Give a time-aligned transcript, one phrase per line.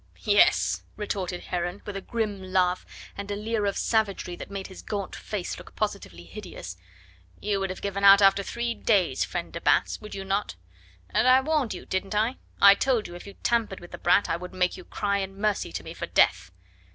[0.23, 4.81] "Yes!" retorted Heron with a grim laugh and a leer of savagery that made his
[4.81, 6.75] gaunt face look positively hideous
[7.39, 10.55] "you would have given out after three days, friend de Batz, would you not?
[11.11, 12.37] And I warned you, didn't I?
[12.59, 15.39] I told you if you tampered with the brat I would make you cry in
[15.39, 16.49] mercy to me for death."